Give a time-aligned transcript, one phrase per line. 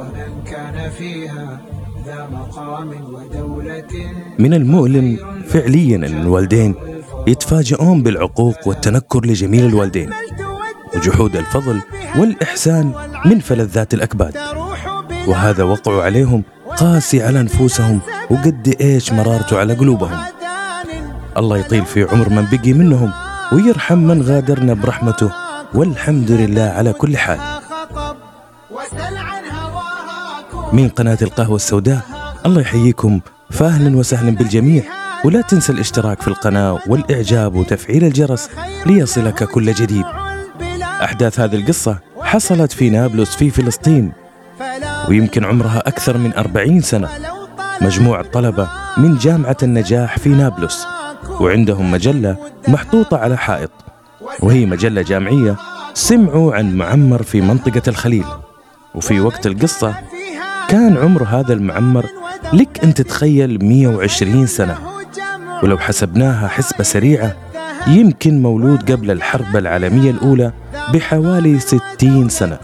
[0.00, 1.60] ومن كان فيها
[2.06, 3.92] ذا مقام ودولة
[4.38, 6.74] من المؤلم فعليا أن الوالدين
[7.26, 10.10] يتفاجئون بالعقوق والتنكر لجميل الوالدين
[10.96, 11.80] وجحود الفضل
[12.18, 12.92] والإحسان
[13.24, 14.34] من فلذات الأكباد.
[15.26, 16.42] وهذا وقع عليهم
[16.76, 20.18] قاسي على نفوسهم وقد إيش مرارته على قلوبهم.
[21.36, 23.10] الله يطيل في عمر من بقي منهم
[23.52, 25.30] ويرحم من غادرنا برحمته
[25.74, 27.38] والحمد لله على كل حال.
[30.72, 32.00] من قناة القهوة السوداء.
[32.46, 33.20] الله يحييكم.
[33.50, 34.82] فاهلا وسهلا بالجميع.
[35.24, 38.50] ولا تنسى الاشتراك في القناة والإعجاب وتفعيل الجرس
[38.86, 40.04] ليصلك كل جديد.
[40.82, 44.12] أحداث هذه القصة حصلت في نابلس في فلسطين
[45.08, 47.08] ويمكن عمرها أكثر من أربعين سنة.
[47.80, 50.86] مجموعة طلبة من جامعة النجاح في نابلس
[51.40, 52.36] وعندهم مجلة
[52.68, 53.70] محطوطة على حائط
[54.40, 55.56] وهي مجلة جامعية.
[55.94, 58.24] سمعوا عن معمر في منطقة الخليل.
[58.94, 59.94] وفي وقت القصة
[60.70, 62.06] كان عمر هذا المعمر
[62.52, 64.78] لك أن تتخيل 120 سنة.
[65.62, 67.36] ولو حسبناها حسبة سريعة
[67.86, 70.52] يمكن مولود قبل الحرب العالمية الأولى
[70.94, 72.58] بحوالي 60 سنة.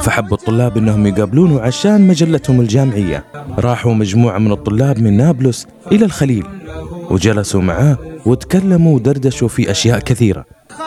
[0.00, 3.24] فحب الطلاب إنهم يقابلونه عشان مجلتهم الجامعية.
[3.58, 6.46] راحوا مجموعة من الطلاب من نابلس إلى الخليل
[7.10, 10.44] وجلسوا معاه وتكلموا ودردشوا في أشياء كثيرة.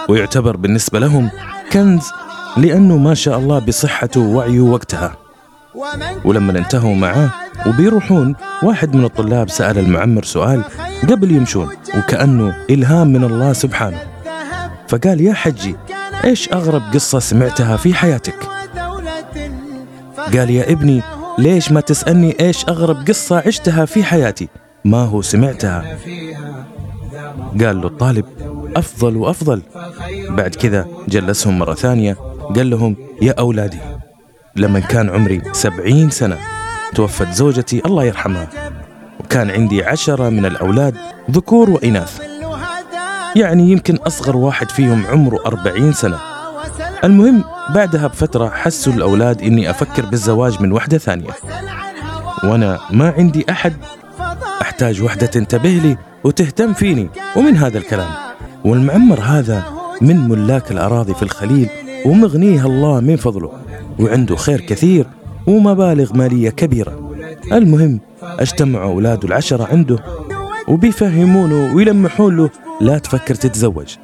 [0.09, 1.29] ويعتبر بالنسبة لهم
[1.71, 2.11] كنز
[2.57, 5.28] لأنه ما شاء الله بصحته ووعيه وقتها.
[6.25, 7.29] ولما انتهوا معاه
[7.67, 10.63] وبيروحون واحد من الطلاب سأل المعمر سؤال
[11.09, 13.97] قبل يمشون وكأنه إلهام من الله سبحانه.
[14.87, 15.75] فقال يا حجي
[16.25, 18.35] إيش أغرب قصة سمعتها في حياتك؟
[20.17, 21.01] قال يا ابني
[21.37, 24.47] ليش ما تسألني إيش أغرب قصة عشتها في حياتي؟
[24.85, 25.97] ما هو سمعتها.
[27.61, 28.25] قال له الطالب
[28.75, 29.61] أفضل وأفضل.
[30.29, 32.17] بعد كذا جلسهم مرة ثانية
[32.55, 33.79] قال لهم يا أولادي
[34.55, 36.37] لما كان عمري سبعين سنة
[36.95, 38.47] توفت زوجتي الله يرحمها.
[39.19, 40.95] وكان عندي عشرة من الأولاد
[41.31, 42.21] ذكور وإناث.
[43.35, 46.17] يعني يمكن أصغر واحد فيهم عمره أربعين سنة.
[47.03, 47.43] المهم
[47.75, 51.31] بعدها بفترة حسوا الأولاد إني أفكر بالزواج من وحدة ثانية.
[52.43, 53.73] وأنا ما عندي أحد.
[54.61, 58.09] أحتاج وحدة تنتبه لي وتهتم فيني ومن هذا الكلام.
[58.65, 59.63] والمعمر هذا
[60.01, 61.69] من ملاك الأراضي في الخليل
[62.05, 63.51] ومغنيها الله من فضله.
[63.99, 65.05] وعنده خير كثير
[65.47, 67.13] ومبالغ مالية كبيرة.
[67.51, 69.99] المهم اجتمعوا أولاده العشرة عنده
[70.67, 72.49] وبيفهمونه ويلمحون له
[72.81, 73.95] لا تفكر تتزوج.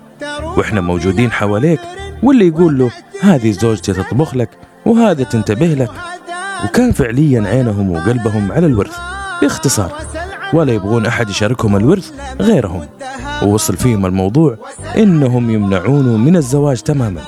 [0.58, 1.80] وإحنا موجودين حواليك
[2.24, 2.92] واللي يقول له
[3.22, 4.50] هذه زوجتي تطبخ لك
[4.86, 5.92] وهذا تنتبه لك.
[6.66, 8.96] وكان فعليا عينهم وقلبهم على الورث
[9.42, 9.94] باختصار
[10.54, 12.86] ولا يبغون أحد يشاركهم الورث غيرهم.
[13.44, 14.58] ووصل فيهم الموضوع
[14.98, 17.22] إنهم يمنعونه من الزواج تماما.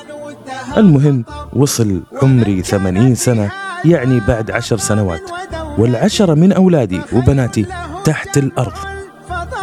[0.77, 3.51] المهم وصل عمري ثمانين سنة
[3.85, 5.21] يعني بعد عشر سنوات.
[5.77, 7.65] والعشرة من أولادي وبناتي
[8.03, 8.73] تحت الأرض.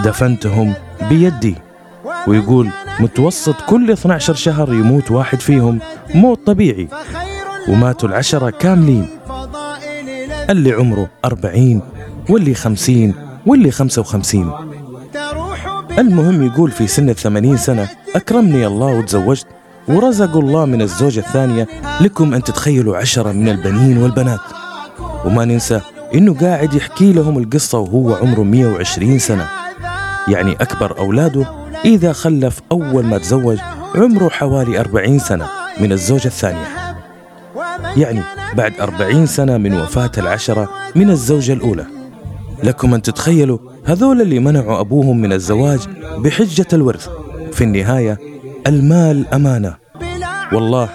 [0.04, 0.74] دفنتهم
[1.08, 1.54] بيدي.
[2.26, 2.68] ويقول
[3.00, 5.78] متوسط كل 12 شهر يموت واحد فيهم
[6.14, 6.88] موت طبيعي.
[7.68, 9.08] وماتوا العشرة كاملين.
[10.50, 11.80] اللي عمره أربعين
[12.30, 13.14] واللي خمسين
[13.46, 14.50] واللي خمسة وخمسين.
[15.98, 19.46] المهم يقول في سن الثمانين سنة أكرمني الله وتزوجت.
[19.88, 21.68] ورزقوا الله من الزوجة الثانية
[22.00, 24.40] لكم أن تتخيلوا عشرة من البنين والبنات.
[25.24, 25.80] وما ننسى
[26.14, 29.48] إنه قاعد يحكي لهم القصة وهو عمره 120 سنة.
[30.28, 31.46] يعني أكبر أولاده
[31.84, 33.58] إذا خلف أول ما تزوج
[33.94, 35.46] عمره حوالي 40 سنة
[35.80, 36.66] من الزوجة الثانية.
[37.96, 38.20] يعني
[38.54, 41.86] بعد 40 سنة من وفاة العشرة من الزوجة الأولى.
[42.62, 45.80] لكم أن تتخيلوا هذول اللي منعوا أبوهم من الزواج
[46.18, 47.08] بحجة الورث
[47.52, 48.33] في النهاية
[48.66, 49.74] المال أمانة.
[50.52, 50.88] والله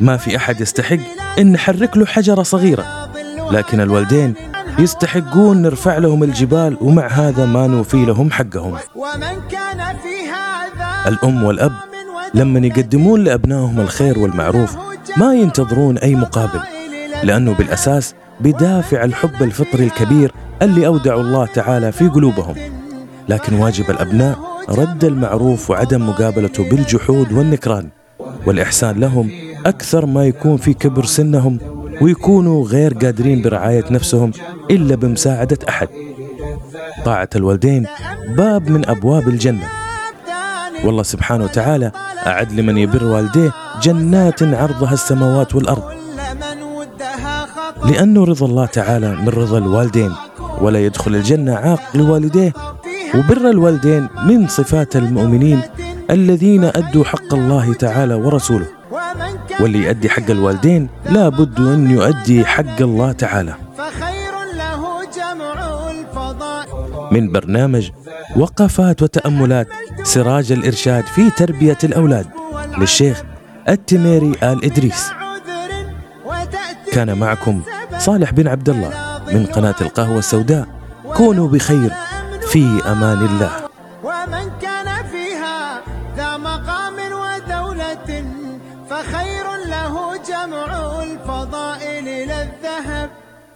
[0.00, 0.98] ما في أحد يستحق
[1.38, 3.10] إن نحرك له حجرة صغيرة
[3.50, 4.34] لكن الوالدين
[4.78, 8.76] يستحقون نرفع لهم الجبال ومع هذا ما نوفي لهم حقهم.
[11.06, 11.72] الأم والأب
[12.34, 14.76] لما يقدمون لأبنائهم الخير والمعروف
[15.16, 16.60] ما ينتظرون أي مقابل
[17.22, 22.79] لأنه بالأساس بدافع الحب الفطري الكبير اللي أودع الله تعالى في قلوبهم.
[23.30, 24.38] لكن واجب الأبناء
[24.68, 27.88] رد المعروف وعدم مقابلته بالجحود والنكران
[28.46, 29.30] والإحسان لهم
[29.66, 31.58] أكثر ما يكون في كبر سنهم
[32.00, 34.30] ويكونوا غير قادرين برعاية نفسهم
[34.70, 35.88] إلا بمساعدة أحد.
[37.04, 37.86] طاعة الوالدين
[38.36, 39.68] باب من أبواب الجنة.
[40.84, 41.92] والله سبحانه وتعالى
[42.26, 45.82] أعد لمن يبر والديه جنات عرضها السماوات والأرض.
[47.84, 50.12] لأنه رضا الله تعالى من رضا الوالدين
[50.60, 52.52] ولا يدخل الجنة عاق لوالديه
[53.14, 55.60] وبر الوالدين من صفات المؤمنين
[56.10, 58.66] الذين أدوا حق الله تعالى ورسوله.
[59.60, 63.54] واللي يؤدي حق الوالدين لا بد أن يؤدي حق الله تعالى.
[67.12, 67.90] من برنامج
[68.36, 69.68] وقفات وتأملات
[70.02, 72.26] سراج الإرشاد في تربية الأولاد
[72.78, 73.22] للشيخ
[73.68, 75.10] التميري آل إدريس.
[76.92, 77.62] كان معكم
[77.98, 78.90] صالح بن عبد الله
[79.32, 80.66] من قناة القهوة السوداء.
[81.14, 81.92] كونوا بخير.
[82.52, 83.52] في أمان الله.
[84.04, 85.80] ومن كان فيها
[86.16, 88.24] ذا مقام ودولة
[88.90, 93.10] فخير له جمع الفضائل إلى الذهب